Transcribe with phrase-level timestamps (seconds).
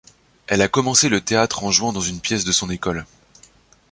[0.47, 3.05] Elle a commencé le théâtre en jouant dans une pièce de son école.